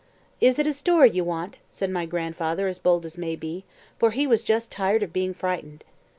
"Is 0.39 0.57
it 0.57 0.65
a 0.65 0.73
story 0.73 1.11
you 1.11 1.23
want?" 1.23 1.57
said 1.69 1.91
my 1.91 2.07
grandfather 2.07 2.67
as 2.67 2.79
bold 2.79 3.05
as 3.05 3.19
may 3.19 3.35
be, 3.35 3.65
for 3.99 4.09
he 4.09 4.25
was 4.25 4.43
just 4.43 4.71
tired 4.71 5.03
of 5.03 5.13
being 5.13 5.31
frightened. 5.31 5.83